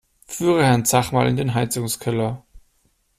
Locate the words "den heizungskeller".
1.35-2.43